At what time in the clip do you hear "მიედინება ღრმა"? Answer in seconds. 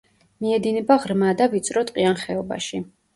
0.43-1.29